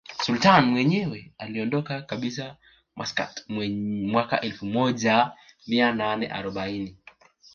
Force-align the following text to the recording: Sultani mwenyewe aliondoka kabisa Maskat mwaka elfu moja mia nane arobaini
Sultani 0.23 0.67
mwenyewe 0.71 1.33
aliondoka 1.37 2.01
kabisa 2.01 2.57
Maskat 2.95 3.45
mwaka 4.07 4.41
elfu 4.41 4.65
moja 4.65 5.31
mia 5.67 5.93
nane 5.93 6.27
arobaini 6.27 6.97